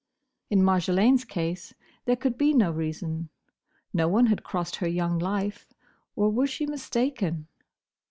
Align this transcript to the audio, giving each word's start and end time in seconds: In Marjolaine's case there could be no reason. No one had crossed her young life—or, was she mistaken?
In 0.49 0.63
Marjolaine's 0.63 1.23
case 1.23 1.75
there 2.05 2.15
could 2.15 2.35
be 2.35 2.55
no 2.55 2.71
reason. 2.71 3.29
No 3.93 4.07
one 4.07 4.25
had 4.25 4.41
crossed 4.43 4.77
her 4.77 4.87
young 4.89 5.19
life—or, 5.19 6.31
was 6.31 6.49
she 6.49 6.65
mistaken? 6.65 7.45